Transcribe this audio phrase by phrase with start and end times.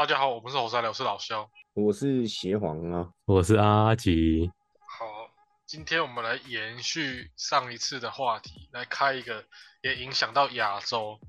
[0.00, 4.50] 大家好，我们是猴赛聊，我是老肖，我是邪皇啊，我是阿吉。
[4.98, 5.04] 好，
[5.66, 9.44] 今天我们来延续上一次的话题，来开一个
[9.82, 11.20] 也影响到亚洲，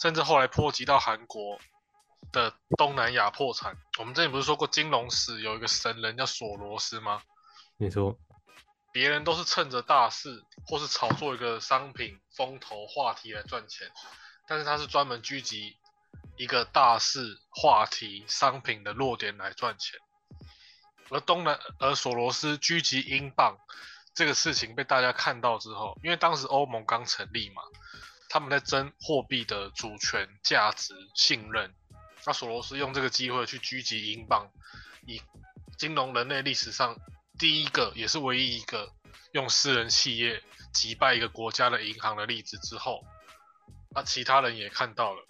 [0.00, 1.58] 甚至后来波及到韩国
[2.32, 3.76] 的东南亚破产。
[3.98, 7.20] 我们之前不是说过金融史有一个神人叫索罗斯吗？
[7.76, 8.18] 你说，
[8.90, 13.86] 别人都是趁着大事或是炒作一个商品风头话题来赚钱，
[14.48, 15.76] 但是他是专门狙击
[16.36, 19.98] 一个大势话题商品的弱点来赚钱。
[21.10, 23.56] 而东南而索罗斯狙击英镑
[24.14, 27.62] 这个事情被大家看到之后，因为当时欧盟刚成立嘛，
[28.28, 31.74] 他们在争货币的主权、价值、信任。
[32.26, 34.50] 那索罗斯用这个机会去狙击英镑，
[35.06, 35.20] 以
[35.76, 36.96] 金融人类历史上
[37.38, 38.90] 第一个也是唯一一个
[39.32, 43.04] 用私人企业击败一个国家的银行的例子之后，
[43.90, 45.26] 那其他人也看到了，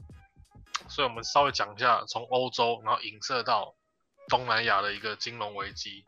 [0.89, 3.75] 所以我们稍微讲一下从欧洲然后影射到
[4.29, 6.05] 东南亚的一个金融危机。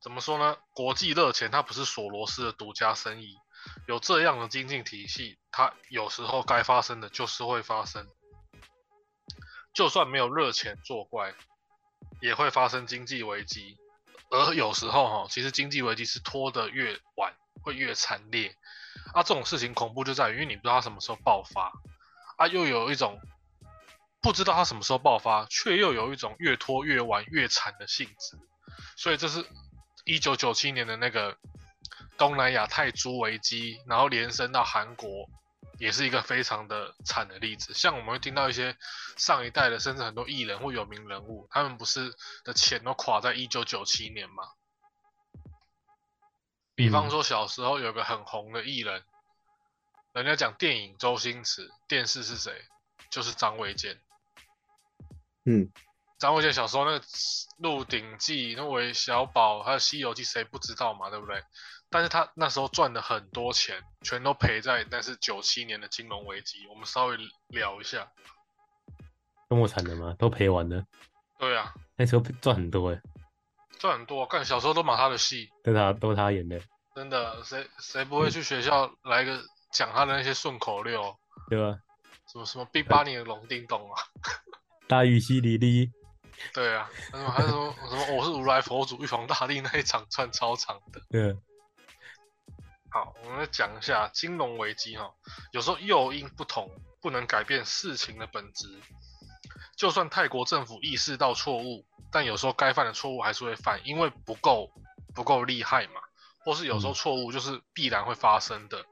[0.00, 0.56] 怎么说呢？
[0.72, 3.36] 国际热钱它不是索罗斯的独家生意，
[3.86, 8.06] 有这样的经济体系，它有时候该发生的就是会发生。
[9.74, 11.34] 就算没有热钱作怪，
[12.20, 13.76] 也会发生经济危机。
[14.30, 18.56] 而有时候哈，其实经济危机是拖得越晚会越惨烈。
[19.12, 21.70] 啊，这种事情恐怖就在于，因为你不知道它什么时候爆发，
[22.40, 23.20] 啊，又有一种
[24.22, 28.38] 不知道它什么时候爆发，却又有一种越拖越晚越惨的性质。
[28.96, 29.44] 所以这是
[30.06, 31.36] 一九九七年的那个
[32.16, 35.28] 东南亚泰铢危机，然后延伸到韩国。
[35.78, 38.76] 也是一个非常的惨的例子，像我们会听到一些
[39.16, 44.44] 上一代的，甚至很多艺人或有名人物，他们不是的钱都垮在一九九七年吗？
[46.74, 49.02] 比方说小时候有个很红的艺人，
[50.12, 52.52] 人家讲电影周星驰，电视是谁？
[53.10, 54.00] 就是张卫健。
[55.44, 55.70] 嗯，
[56.18, 57.00] 张卫健小时候那个
[57.58, 61.10] 《鹿鼎记》、那韦小宝还有《西游记》，谁不知道嘛？
[61.10, 61.42] 对不对？
[61.88, 66.66] 但是他那时候赚了很多钱，全都赔在那是九七年的金融危机。
[66.68, 67.16] 我们稍微
[67.48, 68.10] 聊一下，
[69.48, 70.14] 这么惨的吗？
[70.18, 70.84] 都赔完了。
[71.38, 73.00] 对啊，那时候赚很多哎，
[73.78, 74.26] 赚很多。
[74.26, 76.60] 干小时候都买他的戏，都他都他演的。
[76.94, 81.16] 真的，谁谁不会去学校来个讲他的那些顺口溜？
[81.48, 81.78] 对吧？
[82.26, 84.02] 什么什么 B 八年的龙叮咚啊，
[84.86, 85.90] 大禹西里里。
[86.54, 91.02] 对啊，什么还有什么什么我是如来佛祖玉皇大帝那一场串超长的。
[91.10, 91.36] 对。
[92.92, 95.12] 好，我们来讲一下金融危机哈。
[95.52, 96.70] 有时候诱因不同，
[97.00, 98.80] 不能改变事情的本质。
[99.76, 104.70] 就算泰国政府意识到错误，但有时候该犯的错误还是会犯，因为不够
[105.14, 106.00] 不够厉害嘛。
[106.44, 108.84] 或是有时候错误就是必然会发生的。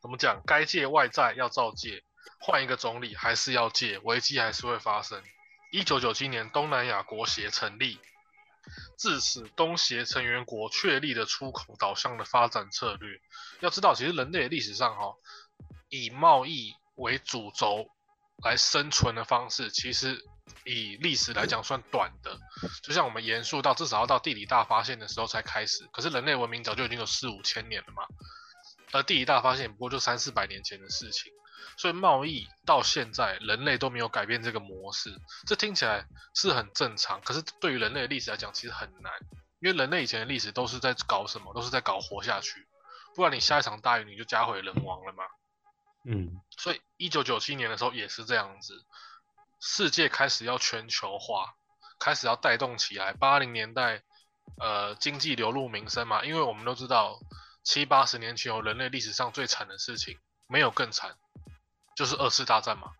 [0.00, 0.42] 怎么讲？
[0.46, 2.02] 该借外债要照借，
[2.40, 5.22] 换一个总理还是要借，危机还是会发生。
[5.72, 7.98] 一九九七年，东南亚国协成立。
[8.96, 13.18] 自此，东协成员国确立了出口导向的发展策略。
[13.60, 15.14] 要知道，其实人类历史上哈，
[15.88, 17.88] 以贸易为主轴
[18.44, 20.22] 来生存的方式，其实
[20.64, 22.38] 以历史来讲算短的。
[22.82, 28.02] 就像我们延续到至少要到地理大发现的时候才开始，可是人类文明早就已经有四五千年了嘛。
[28.92, 31.32] 而地理大发现不过就三四百年前的事情。
[31.76, 35.16] 所以贸易到现在，人类都没有改变这个模式，
[35.46, 37.20] 这听起来是很正常。
[37.20, 39.12] 可是对于人类的历史来讲，其实很难，
[39.60, 41.54] 因为人类以前的历史都是在搞什么？
[41.54, 42.66] 都是在搞活下去，
[43.14, 45.22] 不然你下一场大雨你就家毁人亡了嘛。
[46.04, 48.74] 嗯，所以一九九七年的时候也是这样子，
[49.60, 51.54] 世界开始要全球化，
[52.00, 53.12] 开始要带动起来。
[53.12, 54.02] 八零年代，
[54.58, 57.20] 呃，经济流入民生嘛，因为我们都知道
[57.62, 61.16] 七八十年前人类历史上最惨的事情，没有更惨。
[61.96, 62.92] 就是二次大战嘛，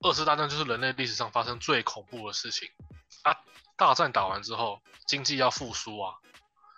[0.00, 2.68] 二次大战就是人类历史上发生最恐怖的事情
[3.24, 3.36] 啊！
[3.76, 6.14] 大战打完之后，经济要复苏啊，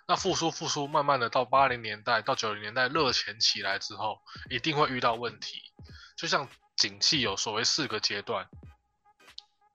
[0.05, 5.61] 那复苏复苏，慢慢的到八零年代到九零年代热钱起来之后，一定会遇到问题。
[6.17, 8.49] 就像景气有所谓四个阶段：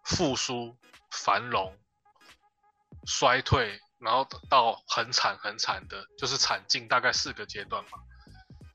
[0.04, 0.76] 复苏、
[1.10, 1.78] 繁荣、
[3.06, 7.90] 衰退，然后到很惨很惨的，就是惨境，大概四个阶段嘛。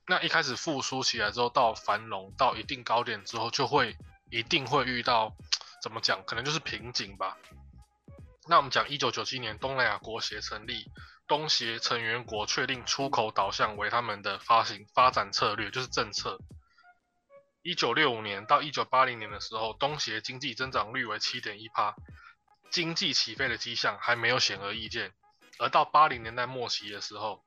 [0.08, 3.98] 那一开始复苏起来之后，到繁荣到一定高点之后，就会
[4.32, 5.36] 一定会遇到
[5.84, 6.24] 怎么讲？
[6.26, 7.38] 可能就是瓶颈吧。
[8.48, 10.90] 那我们讲一九九七年东南亚国协成立，
[11.28, 16.40] 东协成员国确定出口导向为他们的发行发展策略，就是政策。
[17.62, 21.94] 一九六五年到一九八零年的时候，东协经济增长率为七点一趴，
[22.70, 25.12] 经济起飞的迹象还没有显而易见。
[25.60, 27.44] 而到八零年代末期的时候，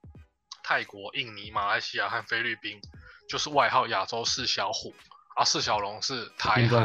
[0.62, 2.80] 泰国、印尼、马来西亚和菲律宾
[3.28, 4.94] 就是外号亚洲四小虎。
[5.36, 6.84] 啊，四小龙是台韩嘛？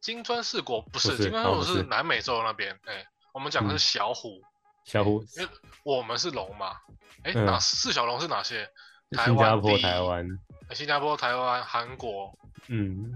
[0.00, 1.82] 金砖四国不是，金砖四国是是。
[1.82, 3.78] 南美洲那边，哎、我们讲的是嗯。
[3.78, 4.40] 小虎，
[4.84, 5.50] 小虎，因为
[5.82, 6.76] 我们是龙嘛，
[7.24, 7.44] 哎、嗯。
[7.44, 8.64] 哪四小龙是哪些？
[9.10, 10.26] 台新加坡、台湾，
[10.68, 12.32] 哎新加坡、台湾、韩国，
[12.68, 13.12] 嗯，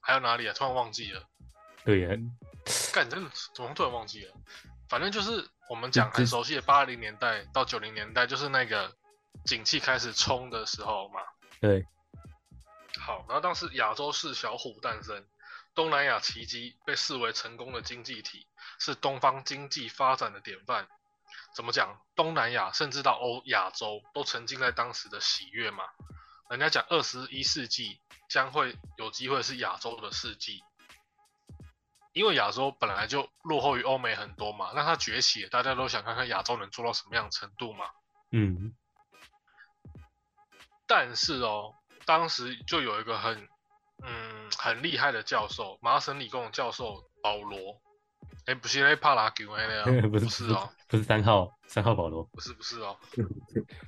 [0.00, 0.52] 还有哪里啊？
[0.54, 1.22] 突然忘记了，
[1.86, 2.08] 对呀，
[2.92, 4.34] 干，真的怎么突然忘记了？
[4.88, 8.92] 反正就是我们讲很熟悉的八零年代到九零年代，就是那个
[9.44, 11.20] 景气开始冲的时候嘛。
[11.60, 11.86] 对，
[12.98, 15.24] 好，然后当时亚洲是小虎诞生，
[15.76, 18.48] 东南亚奇迹被视为成功的经济体，
[18.80, 20.88] 是东方经济发展的典范。
[21.54, 22.00] 怎么讲？
[22.16, 25.84] 东南亚甚至到欧亚洲都沉浸在当时的喜悦嘛。
[26.50, 30.62] 人家讲二十一世纪将会有机会是亚洲的世纪，
[32.16, 37.84] 因为亚洲本来就落后于欧美很多嘛，那它崛起，大家都想看看亚洲能做到什么样程度嘛。
[38.32, 38.74] 嗯，
[40.86, 41.74] 但是哦，
[42.06, 43.46] 当时就有一个很
[44.02, 47.82] 嗯很厉害的教授，麻省理工的教授保罗，
[48.46, 49.44] 哎，不是那帕拉吉
[50.10, 52.98] 不是哦，不是三号，三号保罗，不是不是哦，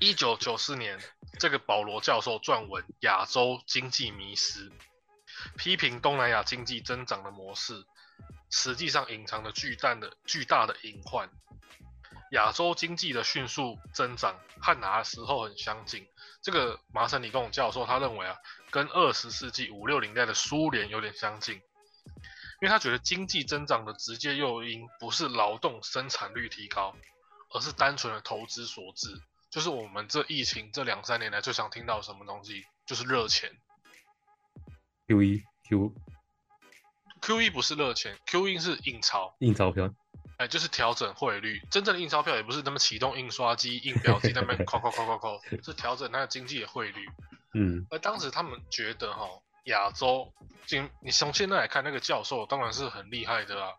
[0.01, 1.01] 一九九四年，
[1.41, 4.69] 这个保罗教授撰文《亚洲经济迷失》，
[5.57, 7.87] 批评东南亚经济增长的模式，
[8.51, 11.29] 实际上隐藏着巨大的巨大的隐患。
[12.33, 16.07] 亚洲经济的迅速增长和哪时候很相近？
[16.43, 18.37] 这个麻省理工教授他认为啊，
[18.71, 21.63] 跟二十世纪五六零代的苏联有点相近，因
[22.63, 26.95] 为他觉得经济增长的直接诱因不是劳动生产率提高，
[27.55, 29.09] 而是单纯的投资所致。
[29.51, 33.51] 就是我们这疫情这两三年来最想听到什么东西，就是热钱。
[35.07, 35.95] Q 一 Q
[37.21, 39.93] Q E 不是热钱，Q E 是印钞，印钞票，
[40.39, 41.61] 哎，就是调整汇率。
[41.71, 47.07] 真正的印钞票也不是那么启动印刷机、印表机那边扣扣扣扣扣， 是调整它的经济的汇率。
[47.55, 49.27] 嗯而当时他们觉得哈，
[49.65, 50.33] 亚洲
[50.67, 53.73] 经你从现在来看，那个教授当然是很厉害的啊，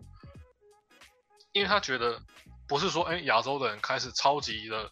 [1.53, 2.21] 因为他觉得
[2.67, 4.91] 不是说哎亚洲的人开始超级的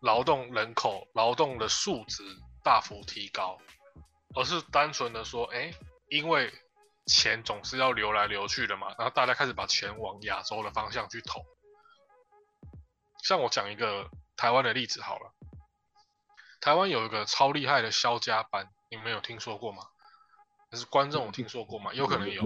[0.00, 2.22] 劳动人口、劳动的素质
[2.62, 3.58] 大幅提高，
[4.34, 5.72] 而是单纯的说哎，
[6.10, 6.52] 因为
[7.06, 11.44] 钱总是要流来流去的嘛，然后大家开始把钱往亚洲的方向去投。
[13.22, 15.32] 像我讲一个台湾的例子好了。
[16.60, 19.82] 台湾有一个超厉害的肖家班，你们有听说过吗？
[20.70, 21.92] 但是观众有听说过吗？
[21.92, 22.42] 有可能有？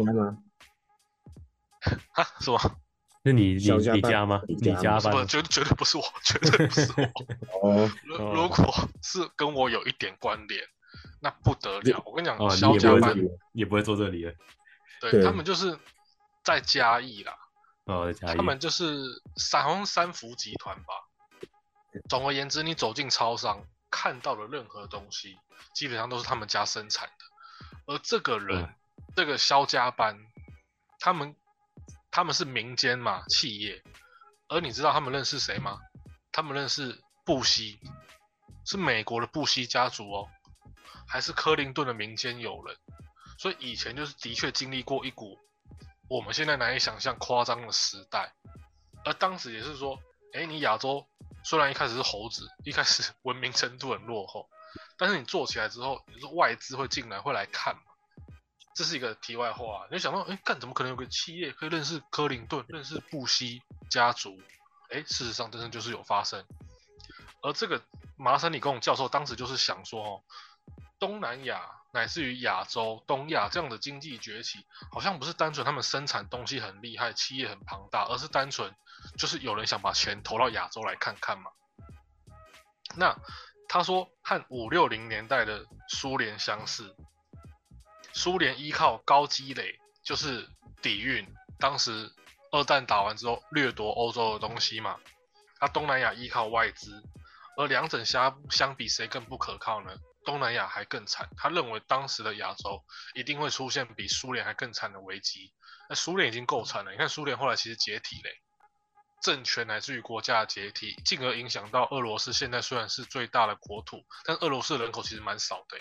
[2.14, 2.24] 啊？
[2.40, 2.58] 是吗？
[3.24, 4.42] 是你你家班你家吗？
[4.48, 5.28] 你你家家吗不，班？
[5.28, 7.04] 绝绝对不是我，绝对不是我。
[7.62, 7.90] 哦
[8.34, 10.64] 如果是跟我有一点关联，
[11.20, 12.02] 那不得了。
[12.04, 13.16] 我跟你讲，哦，肖家班
[13.52, 14.32] 也不会做，这里了。
[15.00, 15.78] 对对他们就是
[16.42, 17.36] 在嘉义啦，
[17.84, 20.94] 哦，在嘉义他们就是三好像三福集团吧。
[22.08, 25.36] 总而言之，你走进超商看到的任何东西，
[25.74, 27.24] 基本上都是他们家生产的。
[27.86, 28.74] 而这个人，嗯
[29.16, 30.16] 这个肖家班，
[31.00, 31.34] 他们
[32.10, 33.82] 他们是民间嘛企业，
[34.48, 35.78] 而你知道他们认识谁吗？
[36.30, 37.80] 他们认识布希，
[38.64, 40.28] 是美国的布希家族哦，
[41.08, 42.76] 还是克林顿的民间友人。
[43.38, 45.38] 所以以前就是的确经历过一股
[46.08, 48.32] 我们现在难以想象夸张的时代，
[49.04, 49.98] 而当时也是说，
[50.32, 51.06] 哎，你亚洲
[51.44, 54.48] 虽然一开始是猴子，一开始 文明程度很落后，
[54.96, 57.82] 但是你做起来之后，你说外资会进来会来看嘛？
[58.74, 64.40] 这是一个题外话、你想到，哎，干怎么可能有个企业可以认识克林顿、认识布希家族？
[64.90, 66.44] 哎，事实上真的就是有发生。
[67.42, 67.82] 而这个
[68.16, 70.22] 麻省理工教授当时就是想说，哦，
[70.98, 71.62] 东南亚
[71.92, 78.74] 乃至于亚洲、东亚这样的经济崛起，好像不是单纯他们生产东西很厉害，企业很庞大，而是单纯
[79.16, 81.50] 就是有人想把钱投到亚洲来看看嘛。
[82.96, 83.16] 那
[83.68, 86.96] 他说和五六零年代的苏联相似，
[88.12, 90.48] 苏联依靠高积累就是
[90.82, 91.26] 底蕴，
[91.58, 92.12] 当时
[92.50, 94.96] 二战打完之后掠夺欧洲的东西嘛。
[95.60, 97.02] 那东南亚依靠外资，
[97.56, 99.96] 而两者相相比谁更不可靠呢？
[100.28, 101.30] 东南亚还更惨。
[101.38, 105.54] 他认为当时的亚洲一定会出现比苏联还更惨的危机。
[105.88, 108.42] 那苏联已经够惨了，你看苏联后来其实解体嘞，
[109.22, 112.34] 政权乃至于国家的解体，进而影响到俄罗斯。
[112.34, 115.78] 现在虽然是最大的国土，但俄罗斯人口其实蛮少的。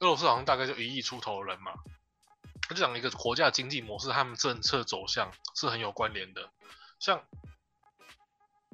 [0.00, 1.72] 俄罗斯好像大概就一亿出头人嘛。
[2.68, 6.50] 他就讲一个国家经济模式，他们政策走向是很有关联的。
[7.00, 7.24] 像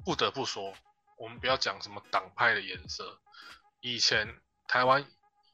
[0.03, 0.73] 不得不说，
[1.17, 3.21] 我们不要讲什么党派的颜色。
[3.81, 5.05] 以前台湾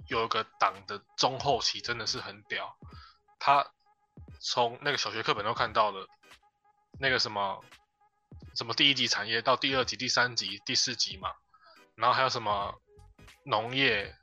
[0.07, 2.77] 有一个党的中后期真的是很屌，
[3.39, 3.65] 他
[4.39, 6.07] 从那个小学课本都看到了，
[7.00, 7.63] 那个什么
[8.55, 11.31] 什么第一级产业到第二级、第三级、第四级嘛，
[11.96, 12.75] 然后还有什么
[13.43, 14.15] 农业、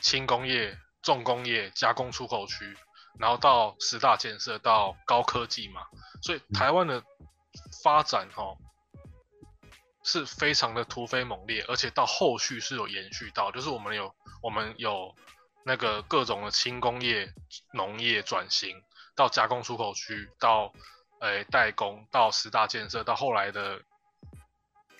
[0.00, 2.76] 轻工业、重工业、加工出口区，
[3.18, 5.86] 然后到十大建设，到高科技嘛，
[6.22, 7.04] 所以台湾的
[7.82, 8.56] 发展哦
[10.02, 15.14] 是非常的突飞猛烈，而且到后续是有延续到，就是我们有我们有
[15.64, 17.32] 那个各种的轻工业、
[17.74, 18.82] 农业转型，
[19.14, 20.72] 到加工出口区，到
[21.20, 23.82] 诶代工，到十大建设，到后来的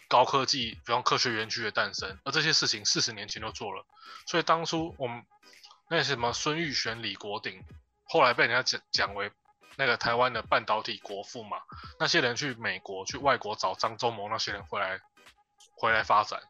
[0.07, 3.87] 高科技，比方科学园区的诞生，而这些事情四十年前就做了，
[4.27, 5.25] 所以当初我们
[5.89, 7.65] 那什么孙玉璇、李国鼎，
[8.05, 9.33] 后来被人家讲讲为
[9.77, 11.59] 那个台湾的半导体国父嘛，
[11.99, 15.01] 那些人去美国、去外国找张忠谋那些人回来
[15.77, 16.41] 回来发展，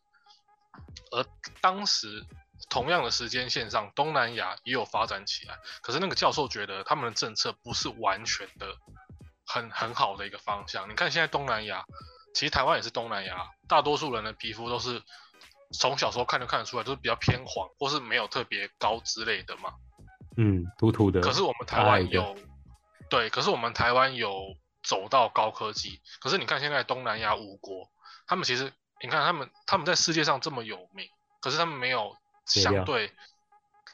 [1.13, 1.25] 而
[1.61, 2.27] 当时
[2.69, 8.77] 同样的时间线上，东南亚也有发展起来，可是那个教授觉得他们的政策不是完全的
[9.47, 10.91] 很很好的一个方向。
[10.91, 11.85] 你看现在东南亚，
[12.35, 15.03] 其实台湾也是东南亚，大多数人的皮肤都是
[15.73, 19.75] 从小时候看就看得出来，都是比较偏黄或是没有特别高之类的嘛。
[20.37, 21.21] 嗯，土土的。
[21.21, 22.37] 可是我们台湾有，
[23.11, 26.01] 对，可是我们台湾有走到高科技。
[26.21, 27.91] 可是你看现在东南亚五国，
[28.27, 31.09] 他们其实你看他们他们在世界上这么有名，
[31.41, 33.13] 可是他们没有相对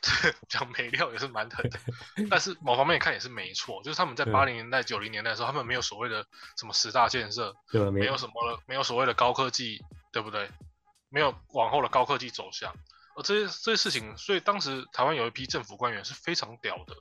[0.48, 1.80] 讲美料也是蛮狠的，
[2.30, 6.24] 但是某方面看也是没错，就是他们在八零年代九零年代的时候，他们没有所谓的
[6.56, 7.56] 什么十大建设，
[7.90, 8.00] 对？
[8.02, 9.82] 没有什么了，没有所谓的高科技，
[10.12, 10.50] 对不对？
[11.08, 12.74] 没有往后的高科技走向，
[13.16, 16.96] 而这些这些事情，所以当时台湾有一批政府官员是非常屌的，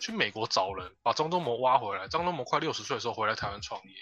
[0.00, 2.08] 去美国找人，把张忠谋挖回来。
[2.08, 3.94] 张忠谋快六十岁的时候回来台湾创业，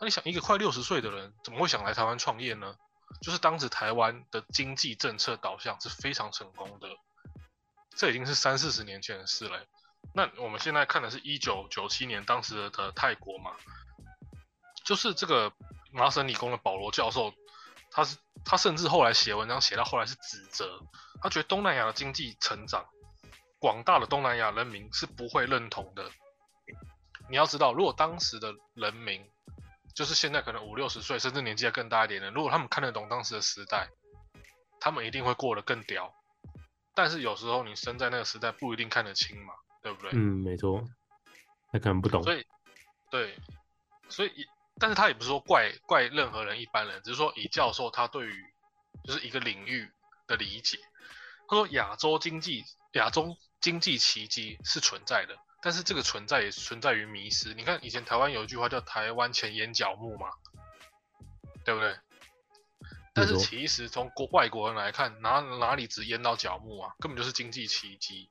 [0.00, 2.76] 那、你想，一个快六十岁的人怎么会想来台湾创业呢？
[3.22, 6.88] 就是当时台湾的经济政策导向是非常成功的，
[7.96, 9.64] 这已经是三四十年前的事了。
[10.12, 13.52] 那我们现在看的是一九九七年当时的泰国嘛，
[14.84, 15.52] 就是这个
[15.92, 17.32] 麻省理工的保罗教授，
[17.90, 20.80] 他是他甚至后来写文章写到后来是指责，
[21.22, 22.84] 他觉得东南亚的经济成长，
[23.58, 26.10] 广大的东南亚人民是不会认同的。
[27.28, 29.24] 你要知道，如果当时的人民，
[29.94, 33.88] 就是现在可能五六十岁，甚至年纪还更大一点的，如果他们看得懂当时的时代，
[34.78, 36.14] 他们一定会过得更屌。
[36.94, 40.10] 但是有时候你生在那个时代，不一定看得清嘛，对不对？
[40.12, 40.84] 嗯，没错。
[41.72, 42.22] 他可能不懂。
[42.22, 42.46] 所以，
[43.10, 43.36] 对，
[44.08, 44.44] 所以也，
[44.78, 48.44] 但是他也不是说怪怪任何人一般人，只是说以教授他对于
[49.04, 49.90] 就是一个领域
[50.26, 50.78] 的理解，
[51.48, 53.36] 他说亚洲经济亚洲
[53.66, 57.52] 经济奇迹是存在的，但是这个存在也存在于迷失。
[57.52, 60.28] 你看以前台湾有一句话叫“台湾前眼角目”嘛，
[61.64, 61.98] 对不对？
[63.12, 66.94] 但是其实从国外国人来看，哪哪里只淹到角目啊？
[67.00, 68.30] 根本就是经济奇迹。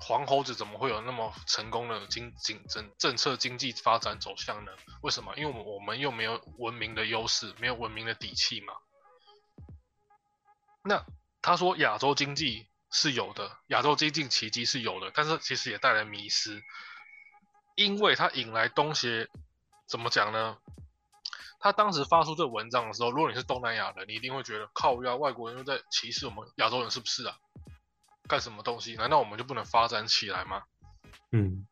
[0.00, 4.72] 黄猴子怎么会有那么成功的经经政政策经济发展走向呢？
[5.02, 5.36] 为什么？
[5.36, 8.72] 因为我们我们又没有文明的优势，没有文明的底气嘛。
[10.82, 11.04] 那
[11.42, 16.62] 他说亚洲经济是有的，亚洲经济奇迹是有的，但是其实也带来迷失，
[17.74, 19.28] 因为它引来东协
[19.86, 20.58] 怎么讲呢？
[21.58, 27.36] 他当时发出这文章的时候，如果你是东南亚人，你一定会觉得靠呀，外国人又在歧视我们亚洲人，是不是啊？
[28.28, 28.94] 干什么东西？
[28.94, 30.64] 难道我们就不能发展起来吗？
[31.32, 31.66] 嗯，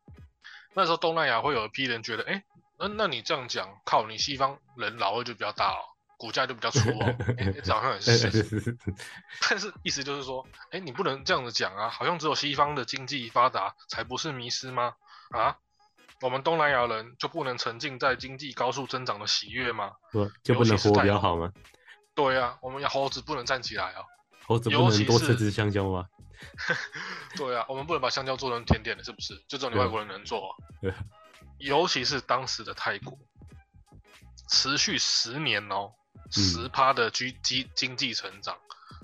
[0.73, 2.43] 那时候东南亚会有一批人觉得，哎，
[2.77, 8.77] 那那你这样讲，靠你西方人老二就比较大哦，骨架就比较粗 哦，哎，这好像很是。
[9.49, 14.93] 但是意思就是说，哎，你不能这样子讲啊，好像只有西方的经济发达才不是迷失吗？
[15.31, 15.57] 啊，
[16.21, 19.91] 我们东南亚人就不能沉浸在经济高速增长的喜悦吗？
[20.11, 21.51] 不就不能活比较好吗？
[22.13, 24.05] 对啊，我们要猴子不能站起来哦。
[24.45, 26.07] 猴子不尤其是能多吃只香蕉吗？
[27.35, 29.33] 对啊，我们不能把香蕉做成甜点的，是不是？
[29.47, 30.93] 就只有你外国人能做哦、对
[31.57, 33.17] 尤其是当时的泰国，
[34.49, 38.57] 持续十年哦，嗯十趴的经经经济成长，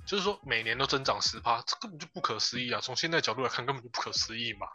[0.06, 2.80] 就是说每年都增长十趴，这根本就不可思议啊！
[2.82, 4.68] 从现在角度来看，根本就不可思议嘛。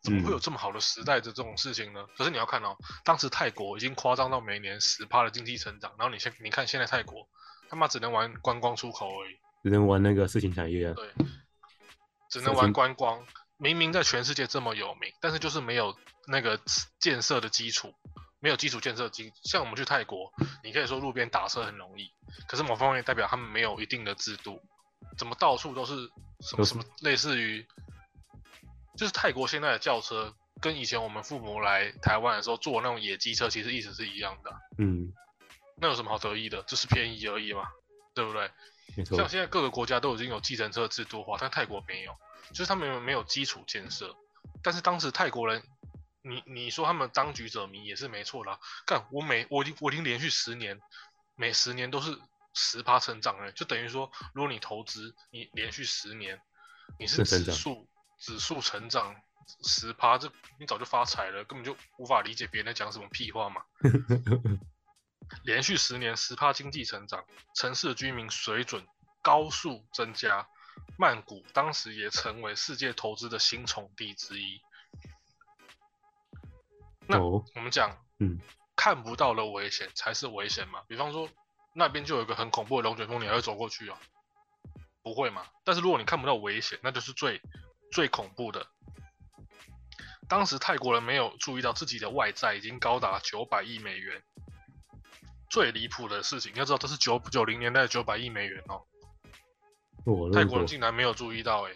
[0.00, 2.06] 怎么会有这么好的时代的这种事情呢？
[2.16, 7.28] 可是你要看哦，当时泰国已经夸张到每年十趴的经济成长，然后你现你看现在泰国
[7.68, 10.94] 他妈只能玩观光出口而已，只能玩那个事情产业啊。
[10.94, 11.12] 对，
[12.30, 13.26] 只能玩观光。
[13.60, 15.92] 明明在全世界这么有名，但是就是没有
[16.28, 16.60] 那个
[17.00, 17.92] 建设的基础，
[18.40, 19.32] 没有基础建设经。
[19.42, 22.10] 像我们去泰国，你可以说路边打车很容易，
[22.46, 24.60] 可是某方面代表他们没有一定的制度，
[25.16, 25.94] 怎么到处都是
[26.40, 27.66] 什么什么类似于，
[28.96, 34.56] 就是泰国现在的轿车跟以前我们父母来台湾的时候坐那种野鸡车，其实意思是一样的啊。
[34.78, 35.12] 嗯，
[35.76, 36.62] 那有什么好得意的？
[36.62, 37.68] 就是便宜而已嘛，
[38.14, 38.50] 对不对？
[38.96, 39.28] 没错像。
[39.28, 42.12] 现在各个国家都已经有计程车制度化，但泰国没有，
[42.50, 44.14] 就是他们没有基础建设。
[44.62, 45.62] 但是当时泰国人，
[46.22, 48.58] 你你说他们当局者迷也是没错啦。
[48.86, 50.80] 看，我每我已经我已经连续十年，
[51.36, 52.18] 每十年都是
[52.54, 56.40] 十趴成长了，就等于说，如果你投资，你连续十年
[56.98, 59.14] 你是指数指数成长
[59.62, 63.62] 十趴，这你早就发财了，根本就无法理解别人在讲什么屁话嘛。
[65.44, 68.86] 连续十年十趴经济成长，城市的居民水准
[69.22, 70.48] 高速增加，
[70.98, 74.60] 曼谷当时也成为世界投资的新宠地之一。
[77.08, 78.38] 那哦，我们讲，嗯，
[78.76, 80.82] 看不到的危险才是危险嘛。
[80.86, 81.28] 比方说，
[81.74, 83.96] 那边就有一个很恐怖的龙卷风，你还会走过去哦？
[85.02, 85.42] 不会嘛？
[85.64, 87.40] 但是如果你看不到危险，那就是最
[87.90, 88.66] 最恐怖的。
[90.28, 94.22] 当时泰国人没有注意到自己的外债已经高达九百亿美元。
[95.50, 98.84] 最离谱的事情，要知道这是九九零年代的九百亿美元哦，
[100.30, 101.74] 泰国人竟然没有注意到、欸，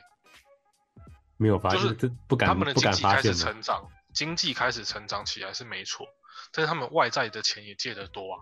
[1.39, 3.35] 没有发现，就是不敢他们的经济开始。
[3.35, 6.07] 成长，经济开始成长起来是没错，
[6.53, 8.41] 但是他们外债的钱也借得多啊。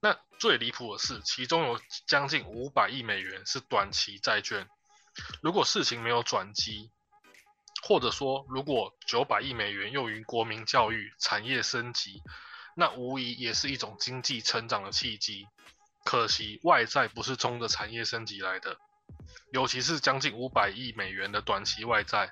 [0.00, 4.68] 那最离谱的是，其中有将近五百亿美元是短期债券。
[5.42, 6.92] 如果事情没有转机，
[7.82, 12.22] 或者说如果九百亿美元用于国民教育、产业升级，
[12.76, 15.48] 那无疑也是一种经济成长的契机。
[16.04, 18.78] 可惜外债不是冲着产业升级来的，
[19.52, 22.30] 尤其是将近五百亿美元的短期外债，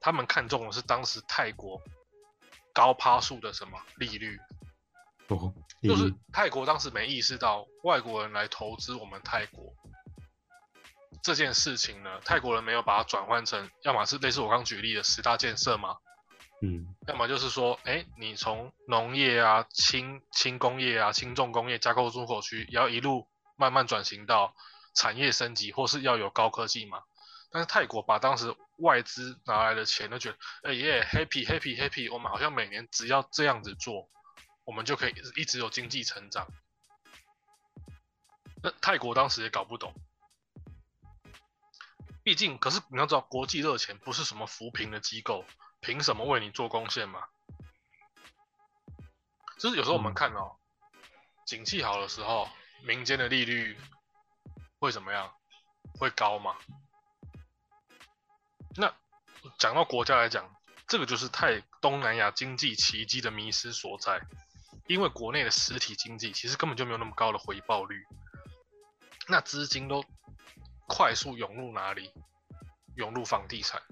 [0.00, 1.80] 他们看中的是当时泰国
[2.72, 4.38] 高趴数的什么利率，
[5.28, 5.52] 哦，
[5.82, 9.74] 就是嗯泰国当时没意识到外国人来投资我们泰国
[11.22, 15.96] 这件事情呢，泰国人没有把它转换成，要么是类似我刚举例的十大建设嘛，
[16.62, 23.26] 嗯要么就是说，哎，你从农业啊、轻轻工业啊、轻重工业、加工出口区，也要一路
[23.56, 24.54] 慢慢转型到
[24.94, 27.02] 产业升级，或是要有高科技嘛。
[27.50, 34.10] 但是泰国把当时外资拿来的钱，都觉得，哎耶，happy happy happy，我们好像每年只要这样子做，
[34.64, 36.46] 我们就可以一直有经济成长。
[38.62, 39.94] 那泰国当时也搞不懂，
[42.22, 45.44] 毕竟，可是你要知道，国际热钱不是什么扶贫的机构，
[45.80, 47.28] 凭什么为你做贡献嘛？
[49.58, 50.56] 就是有时候我们嗯看哦，
[51.46, 52.48] 景气好的时候，
[52.82, 53.78] 民间的利率
[54.78, 55.32] 会怎么样？
[55.98, 56.56] 会高吗？
[58.78, 58.94] 那
[59.58, 60.48] 讲到国家来讲，
[60.86, 64.20] 这个就是泰东南亚经济奇迹的迷失所在，
[64.86, 68.06] 因为国内的实体经济其实根本就没有那么高的回报率，
[69.26, 70.04] 那资金都
[70.86, 72.12] 快速涌入哪里？
[72.94, 73.82] 涌入房地产。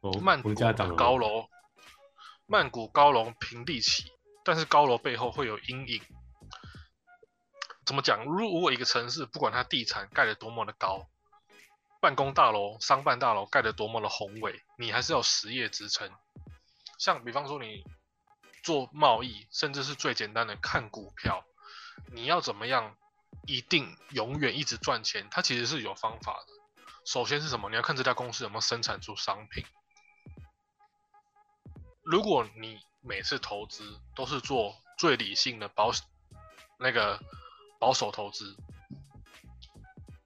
[0.00, 1.46] 哦，曼谷的高楼，
[2.46, 4.10] 曼谷高楼平地起，
[4.42, 6.02] 但是高楼背后会有阴影。
[7.84, 8.24] 怎么讲？
[8.24, 11.08] 如果一个城市不管它地产盖得多么的高，
[12.00, 16.10] 办公大楼、商办大楼盖得多么的宏伟，你还是要实业支撑。
[16.98, 17.84] 像比方说你
[18.62, 21.44] 做贸易，甚至是最简单的看股票，
[22.12, 22.96] 你要怎么样
[23.46, 25.28] 一定永远一直赚钱？
[25.30, 26.46] 它其实是有方法的。
[27.04, 27.70] 首先是什么？
[27.70, 29.64] 你要看这家公司有没有生产出商品。
[32.02, 35.92] 如果你每次投资都是做最理性的保
[36.78, 37.20] 那个
[37.78, 38.56] 保守投资，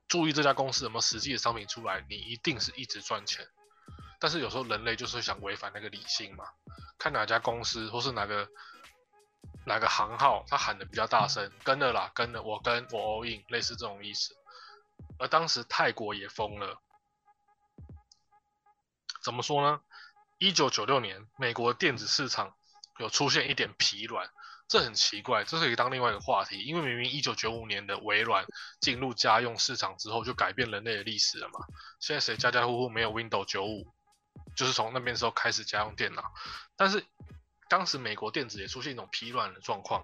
[0.08, 3.48] 注意这家公司有没有实际的商品出来，你一定是一直赚钱。
[4.20, 6.44] 但是有时候人类就是想违反那个理性嘛，
[6.98, 8.48] 看哪家公司或是哪个
[9.66, 14.36] 哪个行号，他喊的比较大声，跟了啦，跟了，我跟我 all in，类似这种意思。
[15.18, 16.80] 而当时泰国也疯了，
[19.22, 19.80] 怎么说呢？
[20.38, 22.54] 一九九六年，美国电子市场
[22.98, 24.30] 有出现一点疲软，
[24.66, 26.62] 这很奇怪，这可以当另外一个话题。
[26.62, 28.44] 因为明明一九九五年的微软
[28.80, 31.60] 进入家用市场之后，就改变人类的历史了嘛。
[32.00, 33.86] 现在谁家家户户没有 Windows 九五？
[34.56, 36.24] 就是从那边时候开始家用电脑。
[36.76, 37.04] 但是
[37.68, 40.02] 当时美国电子也出现一种疲软的状况。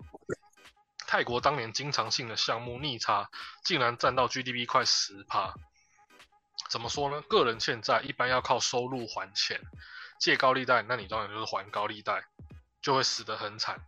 [1.06, 3.28] 泰国当年经常性的项目逆差
[3.64, 5.54] 竟然占到 GDP 快十趴。
[6.68, 7.20] 怎么说呢？
[7.22, 9.60] 个人欠债一般要靠收入还钱，
[10.20, 12.24] 借高利贷，那你当然就是还高利贷，
[12.80, 13.80] 就会死得很惨。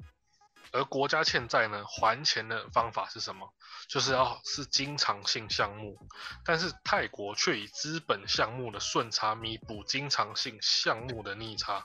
[0.72, 3.52] 而国家欠债呢，还钱的方法是什么？
[3.88, 5.98] 就是要是经常性项目，
[6.44, 11.84] 但是泰国却以资本项目的顺差弥补经常性项目的逆差。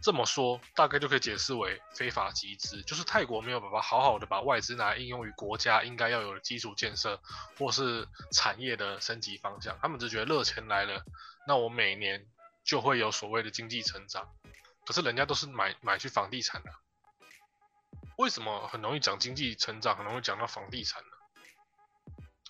[0.00, 7.20] 这么说，大概就可以解释为非法集资，就是泰国没有办法好好的把外资拿来应用于国家应该要有的基础建设
[7.56, 11.02] 或是产业的升级方向，他们只觉得热钱来了，
[11.46, 12.26] 那我每年
[12.64, 14.28] 就会有所谓的经济成长，
[14.86, 16.70] 可是人家都是买买去房地产的、
[18.18, 21.08] 为什么很容易讲经济成长，很容易讲到房地产呢？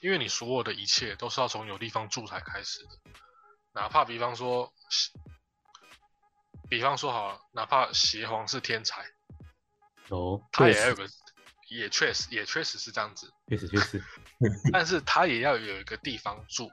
[0.01, 2.91] 因为你所有的一切都是要从有地方住才开始的，
[3.73, 4.73] 哪怕比方说。
[6.71, 9.03] 比方说好了，哪怕邪皇是天才，
[10.11, 11.09] 哦，他也要有个，
[11.71, 14.05] 也确实也确实是这样子，确实确实，
[14.71, 16.71] 但是他也要有一个地方住，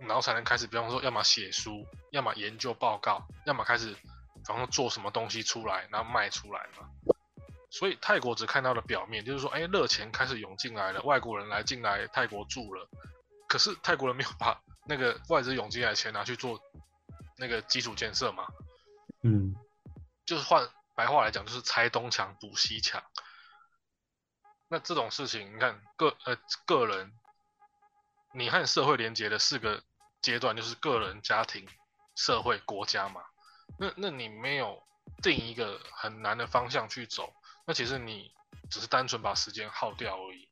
[0.00, 6.90] 然后才能开始，比方说，要么写书，要么研究报告，要么开始，比方说做什么东西出来，然后卖出来嘛。
[7.78, 12.88] 所以泰国只看到了表面，就是说，哎，热钱开始涌进来了，外国人来进来泰国住了，
[13.46, 16.58] 可是泰国人没有把那个外资涌进来的钱拿去做
[17.36, 18.46] 那个基础建设嘛。
[19.22, 19.54] 嗯，
[20.24, 23.02] 就是换白话来讲，就是拆东墙补西墙。
[24.68, 26.34] 那这种事情，你看个呃
[26.64, 27.12] 个人，
[28.32, 29.82] 你和社会连接的四个
[30.22, 31.68] 阶段，就是个人、家庭、
[32.14, 33.20] 社会、国家嘛。
[33.78, 34.82] 那那你没有
[35.22, 37.34] 定一个很难的方向去走，
[37.66, 38.32] 那其实你
[38.70, 40.48] 只是单纯把时间耗掉而已。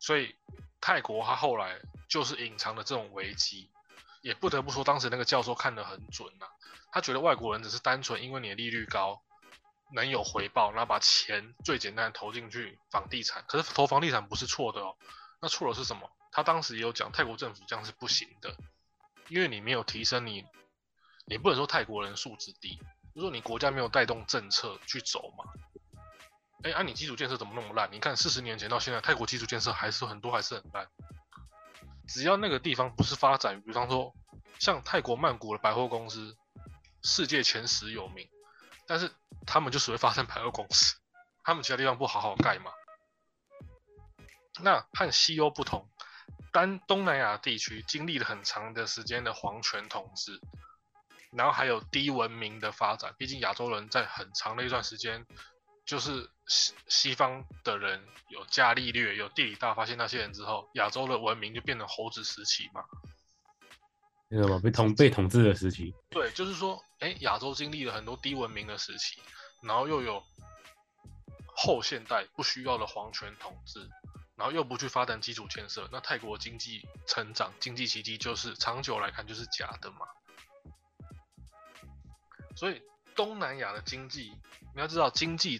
[0.00, 0.34] 所以
[0.80, 3.70] 泰国他后来就是隐藏的这种危机，
[4.22, 6.46] 也不得不说，当时那个教授看得很准呐。
[6.90, 9.22] 他觉得外国人只是单纯因为你的利率高。
[9.90, 14.94] 能有回报，然后把钱最简单的投进去房地产，可是投房地产不是错的哦。
[15.40, 16.10] 那错的是什么？
[16.30, 18.54] 他当时也有讲，泰国政府这样是不行的，
[19.28, 20.44] 因为你没有提升你，
[21.24, 22.78] 你不能说泰国人素质低，
[23.14, 25.44] 就说你国家没有带动政策去走嘛。
[26.62, 27.88] 哎，啊，你基础建设怎么那么烂？
[27.92, 30.88] 你看四十年前到现在，泰国基础建设还是很多还是很烂。
[32.06, 34.14] 只要那个地方不是发展，比方说
[34.58, 36.36] 像泰国曼谷的百货公司，
[37.02, 38.28] 世界前十有名。
[38.86, 39.10] 但是
[39.46, 40.96] 他们就只会发生百货公司，
[41.44, 42.72] 他们其他地方不好好盖嘛。
[44.60, 45.86] 那和西欧不同，
[46.52, 50.40] 单东南亚地区经历了很长的时间的皇权统治，
[51.30, 53.14] 然后还有低文明的发展。
[53.18, 55.26] 毕竟亚洲人在很长的一段时间，
[55.88, 62.84] 就是西西方的人有伽利略、有地理大发现那些人之后，亚洲的文明就变成猴子时期嘛。
[64.28, 69.22] 那个被统被统治的时期，对，就是说，哎，亚洲经历了很多低文明的时期，
[69.62, 70.22] 然后又有
[71.56, 73.88] 后现代不需要的皇权统治，
[74.36, 80.00] 然后又不去发展基础建设，那泰国经济成长、经济奇迹就是长久来看就是假的嘛。
[82.54, 82.82] 所以
[83.16, 84.30] 东南亚的经济，
[84.74, 85.58] 你要知道，经济、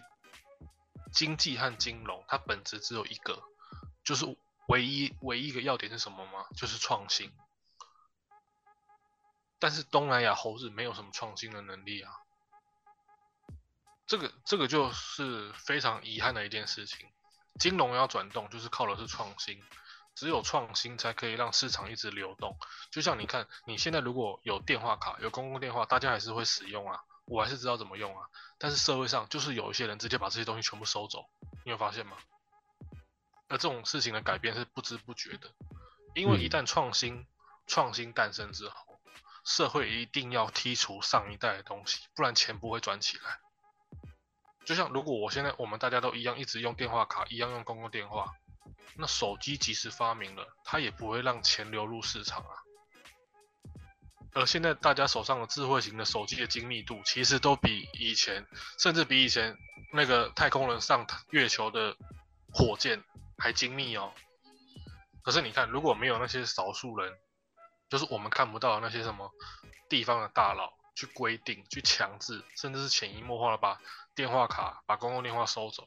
[1.18, 3.42] 经济和金融它本质只有一个，
[4.04, 4.24] 就是
[4.68, 6.46] 唯一唯一一个要点是什么吗？
[6.56, 7.32] 就是创新。
[9.58, 12.12] 但是东南亚猴子没有什么创新的能力啊，
[14.06, 17.10] 这个这个就是非常遗憾的一件事情。
[17.58, 19.60] 金融要转动，就是靠的是创新，
[20.14, 22.56] 只有创新才可以让市场一直流动。
[22.92, 28.26] 就像你看，你现在如果有电话卡、有公共电话，大家还是会使用啊，我还是知道怎么用啊。
[28.58, 31.28] 但是社会上就是有一些人直接把这些东西全部收走，
[31.64, 32.16] 你有发现吗？
[33.48, 35.50] 而这种事情的改变是不知不觉的，
[36.14, 37.26] 因为一旦创新
[37.66, 38.74] 创新诞生之后。
[39.44, 43.40] 社会一定要剔除上一代的东西，不然钱不会转起来。
[44.66, 48.34] 就像如果我现在我们大家都一样，一直用电话卡，一样用公共电话，
[48.96, 52.52] 那手机即使发明了，它也不会让钱流入市场啊。
[54.34, 58.46] 而现在大家手上的智慧型的手机的精密度，其实都比以前，
[58.78, 59.56] 甚至比以前
[59.92, 61.96] 那个太空人上月球的
[62.52, 63.02] 火箭
[63.38, 64.12] 还精密哦。
[65.22, 67.12] 可是你看，如果没有那些少数人，
[67.88, 69.30] 就是我们看不到那些什么
[69.88, 73.80] 地方的大佬去规定、去强制，甚至是潜移默化的把
[74.14, 75.86] 电话卡、把公共电话收走，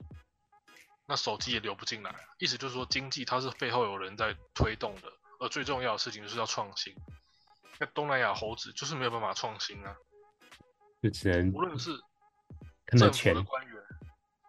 [1.08, 2.14] 那手机也流不进来。
[2.40, 6.96] 意思就是说，经济它是背后有人在推动的，而最重要的事情就是要创新。
[7.80, 9.96] 那东南亚猴子就是没有办法创新啊，
[11.02, 11.92] 就只能无论是
[12.98, 13.76] 政府的官员，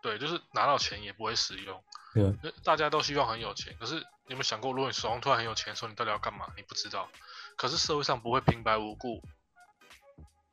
[0.02, 1.82] 对，就是拿到钱也不会使用。
[2.14, 6.46] 对，大家都希望很有钱，可是你有没有想过，如果你手上突然很有钱的时候，你到底要干嘛？
[6.56, 7.08] 你不知道。
[7.56, 9.22] 可是社会上不会平白无故，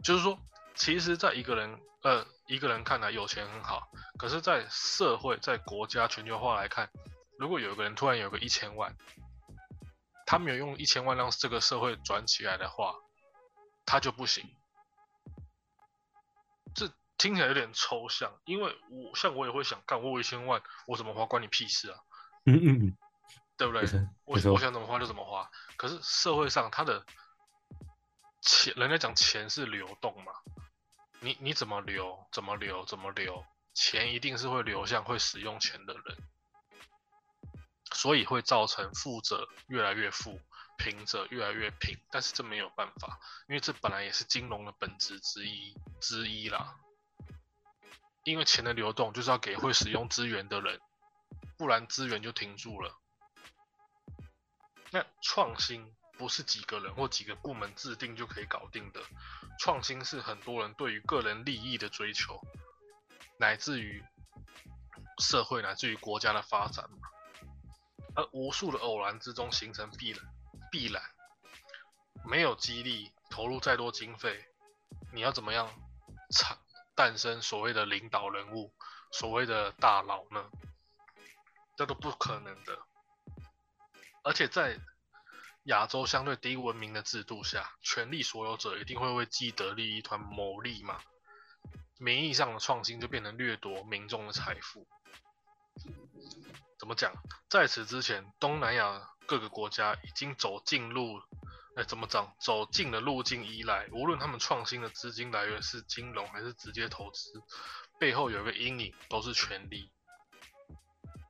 [0.02, 0.40] 就是说，
[0.76, 6.90] 其实，在一个人呃一个人看来有钱很好，可是，在社会在国家全球化来看，
[7.38, 8.96] 如果有一个人突然有个一千万，
[10.30, 12.94] 他没有用一千万让这个社会转起来的话，
[13.84, 14.48] 他就不行。
[16.76, 16.88] 这
[17.18, 21.98] 听起来有点抽象，因为我像我也会想，干我有一千万，我怎么花关你屁事啊？
[22.46, 22.98] 嗯嗯嗯。
[23.58, 23.82] 对不对？
[24.26, 25.50] 我我想怎么花就怎么花。
[25.76, 27.04] 可是社会上他的
[28.42, 30.32] 钱，人家讲钱是流动嘛，
[31.22, 36.18] 你你怎么流，怎么流，怎么流，钱一定是会流向会使用钱的人，
[37.94, 40.40] 所以会造成富者越来越富，
[40.78, 41.98] 贫者越来越贫。
[42.12, 46.76] 但是这没有办法，因为这本来也是金融的本质之一之一啦。
[48.24, 50.80] 因为钱的流动就是要给会使用资源的人，
[51.58, 52.96] 不然资源就停住了。
[54.92, 59.02] 那创新不是几个人或几个部门制定就可以搞定的，
[59.60, 62.40] 创新是很多人对于个人利益的追求，
[63.38, 64.04] 乃至于
[65.20, 67.10] 社会乃至于国家的发展嘛。
[68.20, 70.20] 而无数的偶然之中形成必然，
[70.70, 71.02] 必然，
[72.26, 74.46] 没有激励，投入再多经费，
[75.14, 75.74] 你要怎么样
[76.32, 76.58] 产
[76.96, 78.74] 诞生所谓的领导人物，
[79.12, 80.50] 所谓的大佬呢？
[81.78, 82.78] 这都不可能的。
[84.22, 84.78] 而且在
[85.64, 91.00] 亚洲相对低文明的制度下，权力所有者一定会为既得利益团谋利嘛。
[91.98, 94.86] 名义上的创新就变成掠夺民众的财富。
[96.80, 97.14] 怎么讲？
[97.50, 101.20] 在此之前，东南亚各个国家已经走进路，
[101.76, 102.34] 哎，怎么讲？
[102.40, 107.34] 走进了路径依赖，无论他们创新的资金来源是金融还是直接投资，
[108.00, 109.92] 背后有一个阴影，都是权力。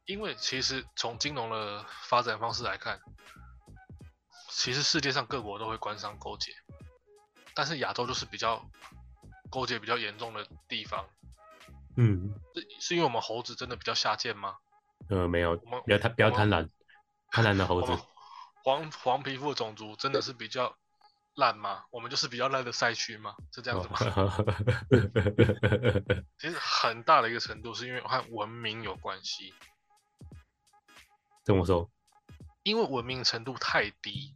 [0.05, 2.99] 因为其实从金融的发展方式来看，
[4.49, 6.51] 其实世界上各国都会官商勾结，
[7.55, 8.63] 但是亚洲就是比较
[9.49, 11.07] 勾结比较严重的地方。
[11.97, 14.57] 嗯，是是因为我们猴子真的比较下贱吗？
[15.07, 16.69] 呃，没有，不要贪，不要贪婪，
[17.31, 17.91] 贪婪的猴子。
[18.63, 20.75] 黄黄皮肤的种族真的是比较
[21.35, 21.85] 烂吗？
[21.91, 23.35] 我们就是比较烂的赛区吗？
[23.53, 23.97] 是这样子吗？
[26.37, 29.53] 其实很大的一个程度是因为和文明有关系，
[31.45, 31.89] 这么说，
[32.63, 34.35] 因为文明程度太低，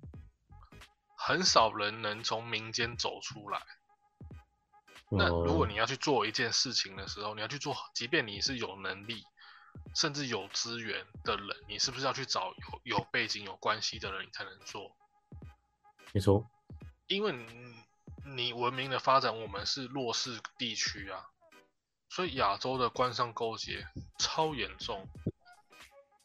[1.18, 3.62] 很少人能从民间走出来。
[5.12, 9.24] 那如果哦你要去做一件事情的时候，你要去做，即便你是有能力，
[9.96, 14.96] 甚至有资源的人，你是不是要去找有有背景、有关系的人，你才能做？
[16.14, 16.50] 你说，
[17.08, 17.76] 因为你
[18.36, 21.28] 你文明的发展，我们是弱势地区啊，
[22.10, 25.08] 所以亚洲的官商勾结超严重，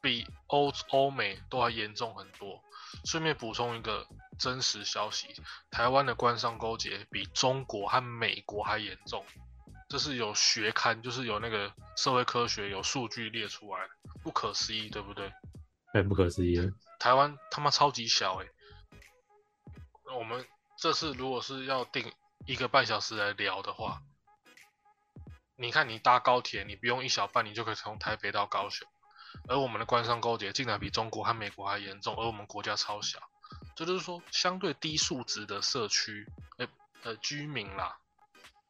[0.00, 2.62] 比欧欧美都还严重很多。
[3.04, 4.06] 顺便补充一个
[4.38, 5.28] 真实消息，
[5.70, 9.26] 台湾的官商勾结比中国和美国还严重，
[9.88, 13.80] 这是有学刊，就是有那个社会科学有数据列出来，
[14.22, 15.32] 不可思议，对不对？
[15.94, 16.70] 太不可思议了。
[16.98, 18.50] 台湾他妈超级小诶、
[20.14, 20.46] 我们
[20.76, 22.12] 这次如果是要定
[22.46, 24.02] 一个半小时来聊的话，
[25.56, 28.86] 你看你搭高铁，你不用一小半，你就可以从台北到高雄，
[29.48, 33.18] 而我们的官商勾结竟然比中国和美国还严重，而我们国家超小，
[33.74, 36.26] 这就是说相对低素质的社区，
[36.58, 36.68] 呃
[37.04, 37.96] 呃居民啦。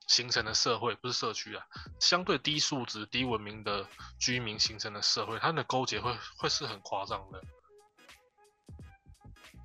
[0.08, 1.64] 形成的社会不是社区啊，
[2.00, 3.86] 相对低素质、低文明的
[4.18, 7.40] 居民形成的社会，他们的勾结会会是很夸张的。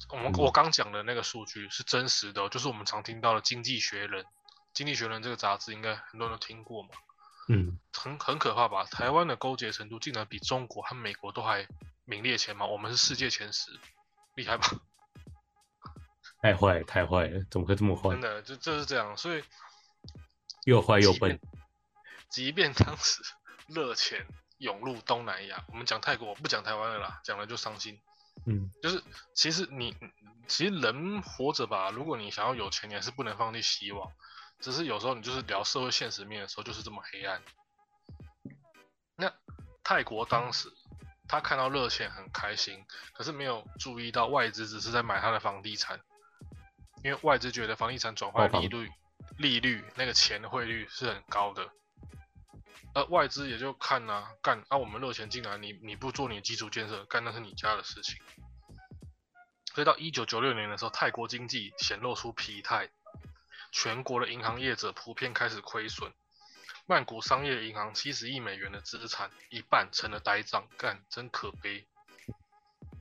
[0.09, 4.23] 我们嗯我刚讲的那个数据是真实的哦、就是我们常听到的《经济学人》，
[4.73, 6.89] 《经济学人》这个杂志应该很多人都听过嘛，
[7.47, 8.83] 嗯，很很可怕吧？
[8.83, 11.65] 台湾的勾结程度竟然比中国和美国都还
[12.03, 13.71] 名列前茅，我们是世界前十，
[14.35, 14.67] 厉害吧？
[16.41, 18.19] 太坏，太坏了，怎么会这么坏真？
[18.19, 19.41] 的就就是这样，所以
[20.65, 21.39] 又坏又笨。
[22.29, 23.21] 即便当时
[23.67, 24.25] 热钱
[24.57, 27.99] 涌入东南亚，我们讲泰国不讲台湾了啦，讲了就伤心。
[28.45, 29.03] 嗯，就是
[29.35, 29.95] 其实你
[30.47, 34.11] 其实人活着吧，如果你想要有钱，你还是不能放弃希望。
[34.59, 37.41] 只是有时候你就是聊社会现实面的时候，就是这么黑暗。
[39.15, 39.31] 那
[39.83, 40.69] 泰国当时
[41.27, 45.99] 他看到热钱很开心，可是没有注意到外资只是在买他的房地产，
[47.03, 48.89] 因为外资觉得房地产转换利率
[49.37, 51.69] 利率那个钱的汇率是很高的，
[52.93, 58.17] 而外资也就看呐、干啊，我们热钱进来，你你不做你的基础建设，干那是你家的事情。
[59.73, 62.89] 所以到一九九六年的时候，泰国经济显露出疲态，
[63.71, 66.13] 全国的银行业者普遍开始亏损。
[66.85, 71.87] 曼谷商业银行七十亿美元的资产一半成了呆账，干真可悲。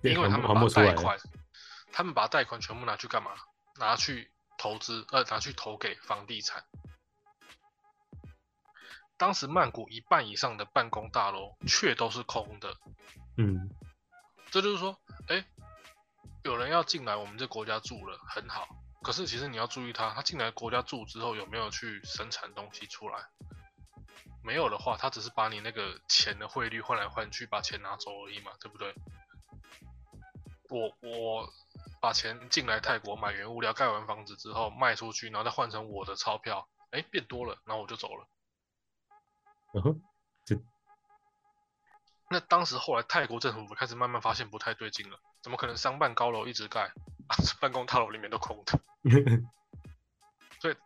[0.02, 1.18] 因为他们把贷款，
[1.92, 3.32] 他们把贷款全部拿去干嘛？
[3.78, 4.30] 拿去
[4.62, 6.62] 投资，呃，拿去投给房地产。
[9.16, 12.76] 当时曼谷一半以上的办公大楼却都是空的，
[13.36, 13.68] 嗯，
[14.52, 14.96] 这就是说，
[15.26, 15.44] 哎，
[16.44, 18.68] 有人要进来我们这国家住了，很好。
[19.02, 23.18] 可是其实你要注意他，他进来国家住之后有没有去生产东西出来？
[24.44, 28.94] 没有的话，他只是把你那个钱的汇率换来换去，把钱拿走而已嘛，对不对？
[30.72, 31.52] 我我
[32.00, 38.26] 把钱进来泰国买原物料，盖完房子之后卖出去，然后再换成我的钞票，哎，变多了，然后我就走了。
[39.74, 40.02] 嗯哼，
[42.30, 46.92] 那当时后来泰国政府开始慢慢发现不太对劲了，怎么可能商办高楼一直盖，
[47.28, 48.80] 啊， 办公大楼里面都空的？
[50.60, 50.76] 所以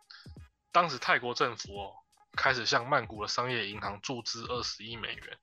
[0.71, 1.95] 当时泰国政府哦，
[2.33, 5.37] 开始向曼谷的商业银行注资二十亿美元。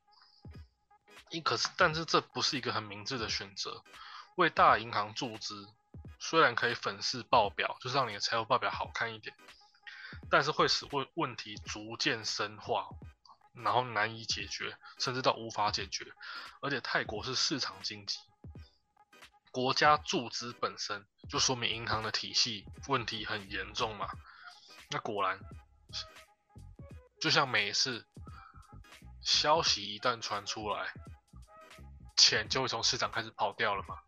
[1.30, 3.82] 因可是，但是这不是一个很明智的选择。
[4.36, 5.68] 为大银行注资，
[6.18, 9.36] 虽然可以粉饰报表，就是让你的财务报表好看一点，
[10.30, 12.88] 但是会使问问题逐渐深化，
[13.52, 16.12] 然后难以解决，甚至到无法解决。
[16.60, 18.18] 而且泰国是市场经济，
[19.52, 24.08] 国家注资本身就说明银行的体系问题很严重嘛。
[24.90, 25.38] 那果然，
[27.20, 28.06] 就像每一次
[29.22, 30.92] 消息一旦传出来，
[32.16, 34.00] 钱就会从市场开始跑掉了嘛。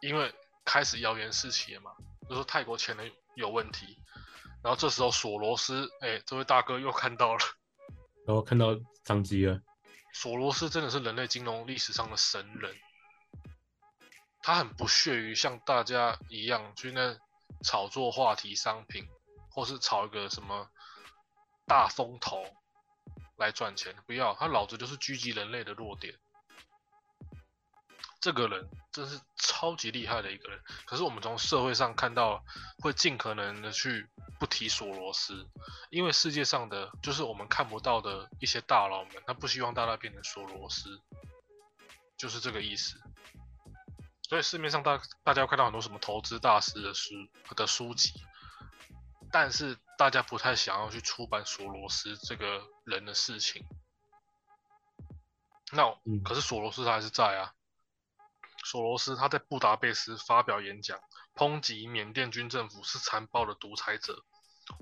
[0.00, 1.92] 因为开始谣言四起了嘛，
[2.28, 3.04] 就说泰国钱的
[3.34, 3.98] 有问题。
[4.62, 7.40] 然后这时候索罗斯，哎，这位大哥又看到了，
[8.26, 9.60] 然后看到商机了。
[10.12, 12.74] 索罗斯真的是人类金融历史上的神人，
[14.40, 17.16] 他很不屑于像大家一样去那
[17.62, 19.06] 炒作话题商品，
[19.50, 20.68] 或是炒一个什么
[21.66, 22.42] 大风头
[23.36, 23.94] 来赚钱。
[24.06, 26.18] 不要，他老子就是狙击人类的弱点。
[28.26, 32.44] 这个人真是超级厉害的一个人，可是我们从社会上看到，
[32.80, 34.04] 会尽可能的去
[34.40, 35.46] 不提索罗斯，
[35.90, 41.00] 因为世界上的就是我们看不到的一些大佬们，他不希望大家变成索罗斯，
[42.16, 43.00] 就是这个意思。
[44.28, 47.14] 所以市面上大大家看到很多什么投资大师的书
[47.54, 48.24] 的书籍，
[49.30, 53.64] 但是大家不太想要去出版索罗斯这个人的事情。
[55.70, 55.84] 那
[56.24, 57.52] 可是索罗斯他还是在啊。
[58.68, 60.98] 索罗斯他在布达佩斯发表演讲，
[61.36, 64.24] 抨击缅甸军政府是残暴的独裁者，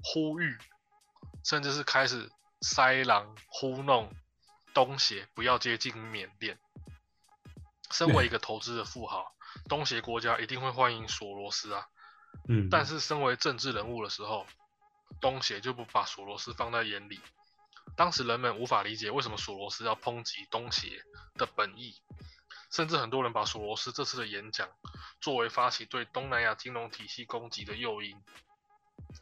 [0.02, 0.56] 呼吁，
[1.44, 2.30] 甚至是开始
[2.62, 4.10] 塞狼糊弄
[4.72, 6.58] 东协不要接近缅甸。
[7.90, 9.36] 身为一个投资的富豪，
[9.68, 11.86] 东协国家一定会欢迎索罗斯啊。
[12.48, 14.46] 嗯，但是身为政治人物的时候，
[15.20, 17.20] 东协就不把索罗斯放在眼里。
[17.96, 21.94] 当时人们无法理解为什么索罗斯要抨击东协的本意。
[22.74, 24.68] 甚至很多人把索罗斯这次的演讲
[25.20, 28.20] 作为发起对东南亚金融体系攻击的诱因，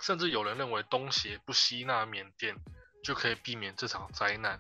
[0.00, 2.56] 甚至有人认为东协不吸纳缅甸
[3.04, 4.58] 就可以避免这场灾难，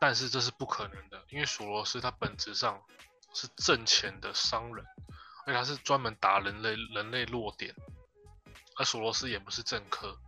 [0.00, 2.82] 但是这是不可能的，因为索罗斯他本质上
[3.32, 4.84] 是挣钱的商人，
[5.46, 7.72] 而且他是专门打人类人类弱点，
[8.74, 10.18] 而索罗斯也不是政客，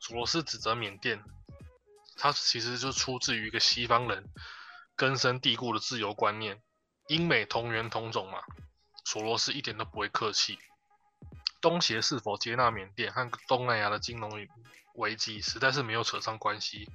[0.00, 1.22] 索罗斯指责缅甸，
[2.16, 4.24] 他其实就出自于一个西方人。
[4.98, 6.60] 根深蒂固的自由观念，
[7.06, 8.42] 英美同源同种嘛，
[9.04, 10.58] 索罗斯一点都不会客气。
[11.60, 14.28] 东协是否接纳缅甸和东南亚的金融
[14.94, 16.90] 危机，实在是没有扯上关系。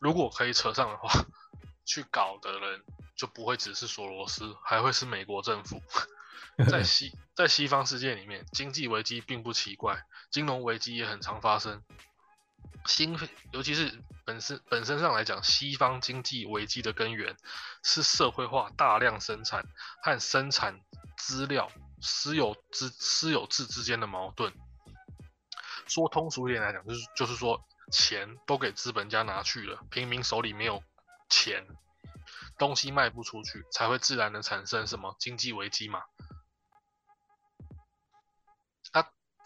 [0.00, 1.08] 如果可以扯上的话，
[1.86, 2.84] 去搞的人
[3.16, 5.80] 就不会只是索罗斯，还会是美国政府。
[6.68, 11.82] 在西在西方世界里面，经济危机并不奇怪，金融危机也很常发生。
[12.86, 13.16] 新，
[13.52, 17.36] 尤其是本身本身上来讲，西方经济危机的根源
[17.82, 19.64] 是社会化大量生产
[20.02, 20.80] 和生产
[21.16, 21.70] 资料
[22.00, 24.52] 私有资私有制之间的矛盾。
[25.86, 30.82] 说通俗一点来讲，就是就是说钱都给资本家拿去了，平民手里没有
[31.28, 31.66] 钱，
[32.58, 36.02] 东西卖不出去，才会自然的产生什么经济危机嘛。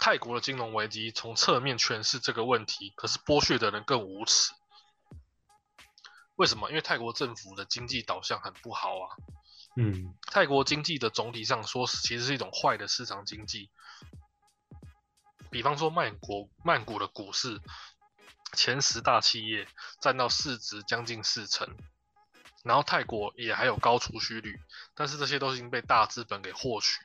[0.06, 4.52] 泰国的金融危机从侧面诠释这个问题，可是剥削的人更无耻。
[6.36, 6.68] 为什么？
[6.70, 9.16] 因为泰国政府的经济导向很不好啊。
[9.74, 13.68] 嗯，泰国经济的总体上说，其实是一种坏的市场经济。
[15.50, 17.60] 比方说曼谷，曼谷的股市
[18.52, 19.66] 前十大企业
[20.00, 21.76] 占到市值将近四成，
[22.62, 24.60] 然后泰国也还有高储蓄率，
[24.94, 27.00] 但是这些都已经被大资本给获取。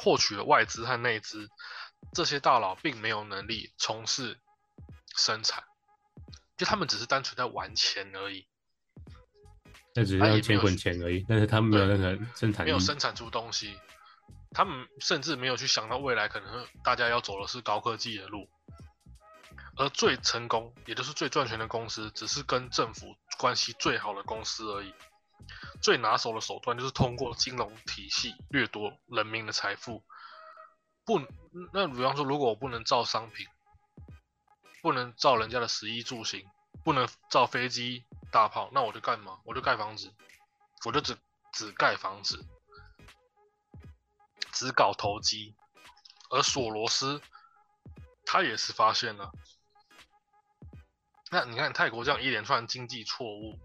[0.00, 1.50] 获取了外资和内资，
[2.14, 4.38] 这些大佬并没有能力从事
[5.16, 5.64] 生产，
[6.56, 8.46] 就他们只是单纯在玩钱而已。
[9.94, 13.76] 那只是要钱滚钱而已，但是他们没有任何生产，没有生产出东西。
[14.52, 18.48] 他们甚至没有去想到未来可能大家要走的是高科技的路，
[19.76, 24.94] 而最成功，也就是最赚钱的公司，只是跟政府关系最好的公司而已。
[25.80, 30.04] 最拿手的手段就是通过金融体系掠夺人民的财富。
[31.04, 31.20] 不，
[31.72, 33.46] 那比方说，如果我不能造商品，
[34.82, 36.44] 不能造人家的食衣住行，
[36.84, 39.40] 不能造飞机大炮，那我就干嘛？
[39.44, 40.12] 我就盖房子，
[40.84, 41.16] 我就只
[41.52, 42.44] 只盖房子，
[44.52, 45.56] 只搞投机。
[46.30, 47.22] 而索罗斯
[48.26, 49.32] 他也是发现了，
[51.30, 53.58] 那你看泰国这样一连串经济错误。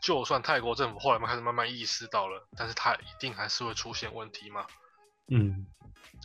[0.00, 4.66] 就算泰国政府后来开始慢慢意识到了，但是它一定还是会出现问题嘛。
[5.28, 5.66] 嗯，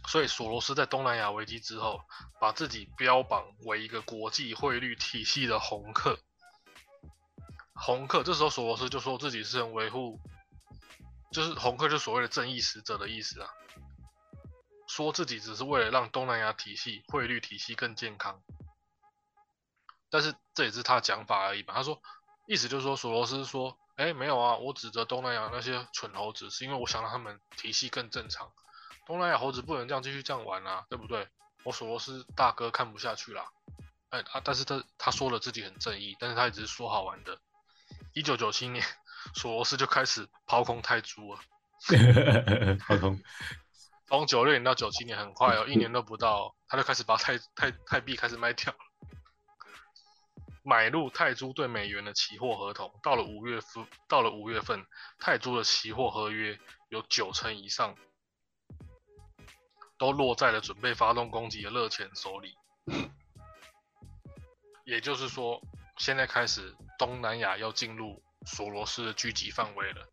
[0.07, 2.01] 所以索罗斯在东南亚危机之后，
[2.41, 6.19] 把自己标榜为一个国际汇率体系的红客。
[7.73, 10.19] 红客，这时候索罗斯就说自己是维护，
[11.31, 13.49] 就是红客，就所谓的正义使者的意思啊。
[14.87, 18.41] 说自己只是为了让东南亚体系汇率体系更健康，
[20.09, 21.73] 但是这也是他讲法而已嘛。
[21.75, 22.01] 他说。
[22.47, 28.49] 意思就是说索罗斯说，哎，没有啊，我指责东南亚那些蠢猴子，是因为我想让他们体系更正常。
[29.05, 31.27] 东南亚猴子不能这样继续这样玩啊，对不对？
[31.63, 33.51] 我索罗斯大哥看不下去啦。
[34.09, 37.37] 哎啊，但是他他说了自己很正义，但是他也只是说好玩的。
[38.13, 38.85] 一九九七年，
[39.35, 41.39] 索罗斯就开始抛空泰铢了。
[42.87, 43.21] 抛空。
[44.07, 48.79] 从九六年到九七年，很快哦，一年都不到，他就开始把泰泰泰币开始卖掉了。
[50.67, 54.85] 买入泰铢对美元的期货合同，到了五月份，到了五月份，
[55.17, 56.59] 泰铢的期货合约
[56.89, 57.95] 有九成以上
[59.97, 62.57] 都落在了准备发动攻击的热钱手里。
[64.83, 65.61] 也就是说，
[65.99, 70.05] 现在开始东南亚要进入索罗斯的狙击范围了。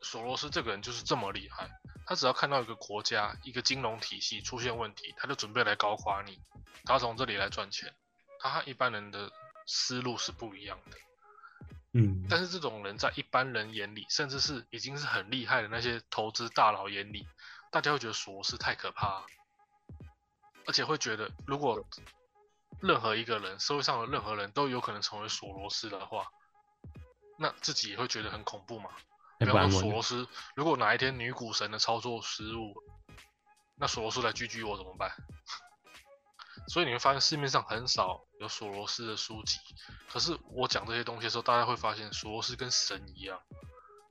[0.00, 1.68] 索罗斯这个人就是这么厉害，
[2.06, 6.40] 他只要看到一个国家、一个金融体系出现问题，他就准备来搞垮你，
[6.86, 7.94] 他从这里来赚钱。
[8.40, 9.30] 他和一般人的
[9.74, 10.96] 思路是不一样的。
[11.94, 17.26] 嗯，但是这种人在一般人眼里，甚至是已经是很厉害的那些投资大佬眼里，
[17.70, 19.24] 大家会觉得索罗斯太可怕，
[20.66, 21.84] 而且会觉得如果。
[22.80, 26.26] 任何一个人，社会上的任何人都有可能成为索罗斯的话，
[27.38, 28.90] 那自己也会觉得很恐怖嘛？
[29.38, 32.74] 比方说索罗斯，如果哪一天女股神的操作失误，
[33.76, 35.12] 那索罗斯来狙击我怎么办？
[36.68, 39.58] 所以你会发现市面上很少有索罗斯的书籍。
[40.08, 43.40] 可是我讲这些东西的时候，大家会发现索罗斯跟神一样，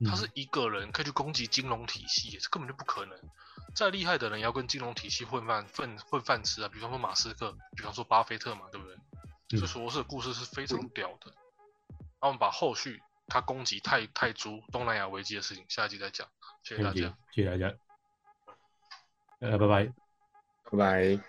[0.04, 3.18] 他是一个人可以去攻击金融体系，这根本就不可能。
[3.74, 6.68] 再厉害的人也要跟金融体系混饭混混饭吃啊！
[6.68, 8.96] 比方说马斯克，比方说巴菲特嘛，对不对？
[9.60, 11.32] 这索罗斯的故事是非常屌的。
[12.20, 16.28] 那我们把后续他攻击泰泰铢、东南亚危机的事情下一集再讲。
[16.62, 17.74] 谢谢大家，谢谢大家，
[19.40, 19.92] 呃，拜拜，
[20.70, 21.24] 拜拜。